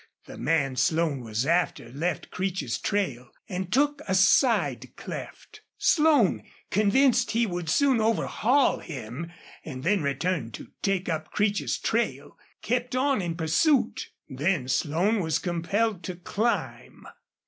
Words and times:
The 0.25 0.35
man 0.35 0.77
Slone 0.77 1.19
was 1.23 1.45
after 1.45 1.91
left 1.91 2.31
Creech's 2.31 2.79
trail 2.79 3.29
and 3.47 3.71
took 3.71 3.99
to 3.99 4.05
a 4.09 4.15
side 4.15 4.95
cleft. 4.95 5.61
Slone, 5.77 6.41
convinced 6.71 7.29
he 7.29 7.45
would 7.45 7.69
soon 7.69 8.01
overhaul 8.01 8.79
him, 8.79 9.31
and 9.63 9.83
then 9.83 10.01
return 10.01 10.49
to 10.53 10.69
take 10.81 11.07
up 11.07 11.29
Creech's 11.29 11.77
trail, 11.77 12.35
kept 12.63 12.95
on 12.95 13.21
in 13.21 13.37
pursuit. 13.37 14.09
Then 14.27 14.67
Slone 14.67 15.19
was 15.19 15.37
compelled 15.37 16.01
to 16.05 16.15
climb. 16.15 17.05